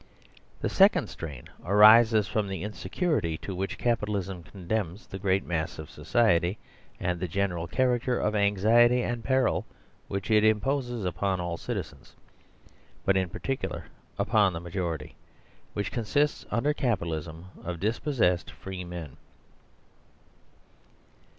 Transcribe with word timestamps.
The 0.61 0.67
second 0.67 1.09
strain 1.11 1.43
arises 1.63 2.27
from 2.27 2.47
the 2.47 2.63
insecurity 2.63 3.37
to 3.37 3.53
which 3.53 3.77
Capitalism 3.77 4.41
condemns 4.41 5.05
the 5.05 5.19
great 5.19 5.45
mass 5.45 5.77
of 5.77 5.91
society, 5.91 6.57
and 6.99 7.19
the 7.19 7.27
general 7.27 7.67
character 7.67 8.17
of 8.17 8.33
anxiety 8.33 9.03
and 9.03 9.23
peril 9.23 9.63
which 10.07 10.31
it 10.31 10.43
imposes 10.43 11.05
upon 11.05 11.39
all 11.39 11.55
citi 11.55 11.93
zens, 11.93 12.13
but 13.05 13.15
in 13.15 13.29
particular 13.29 13.85
upon 14.17 14.53
the 14.53 14.59
majority, 14.59 15.13
which 15.73 15.91
con 15.91 16.05
sists, 16.05 16.47
under 16.49 16.73
Capitalism, 16.73 17.49
of 17.63 17.79
dispossessed 17.79 18.49
free 18.49 18.83
men. 18.83 19.17